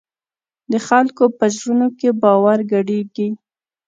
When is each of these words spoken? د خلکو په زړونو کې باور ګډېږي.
د 0.71 0.73
خلکو 0.87 1.23
په 1.37 1.45
زړونو 1.55 1.87
کې 1.99 2.09
باور 2.23 2.59
ګډېږي. 2.71 3.29